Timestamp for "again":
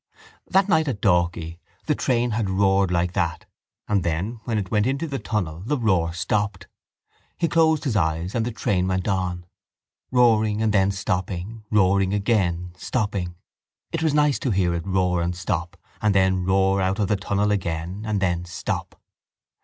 12.15-12.73, 17.51-18.01